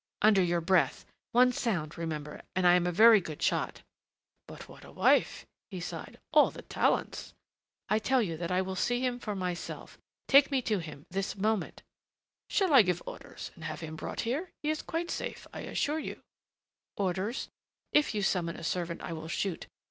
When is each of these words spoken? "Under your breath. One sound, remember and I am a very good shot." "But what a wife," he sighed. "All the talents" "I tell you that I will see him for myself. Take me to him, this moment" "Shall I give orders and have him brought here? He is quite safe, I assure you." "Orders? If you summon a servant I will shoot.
"Under 0.23 0.41
your 0.41 0.61
breath. 0.61 1.05
One 1.31 1.51
sound, 1.51 1.95
remember 1.95 2.41
and 2.55 2.65
I 2.65 2.73
am 2.73 2.87
a 2.87 2.91
very 2.91 3.21
good 3.21 3.39
shot." 3.39 3.83
"But 4.47 4.67
what 4.67 4.83
a 4.83 4.91
wife," 4.91 5.45
he 5.69 5.79
sighed. 5.79 6.17
"All 6.33 6.49
the 6.49 6.63
talents" 6.63 7.35
"I 7.87 7.99
tell 7.99 8.19
you 8.19 8.35
that 8.37 8.49
I 8.49 8.63
will 8.63 8.75
see 8.75 9.05
him 9.05 9.19
for 9.19 9.35
myself. 9.35 9.99
Take 10.27 10.49
me 10.49 10.59
to 10.63 10.79
him, 10.79 11.05
this 11.11 11.37
moment" 11.37 11.83
"Shall 12.49 12.73
I 12.73 12.81
give 12.81 13.03
orders 13.05 13.51
and 13.53 13.63
have 13.65 13.81
him 13.81 13.95
brought 13.95 14.21
here? 14.21 14.49
He 14.63 14.71
is 14.71 14.81
quite 14.81 15.11
safe, 15.11 15.45
I 15.53 15.59
assure 15.59 15.99
you." 15.99 16.19
"Orders? 16.97 17.47
If 17.91 18.15
you 18.15 18.23
summon 18.23 18.55
a 18.55 18.63
servant 18.63 19.03
I 19.03 19.13
will 19.13 19.27
shoot. 19.27 19.67